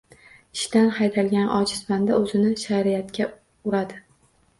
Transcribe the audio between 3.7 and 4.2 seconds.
uradi.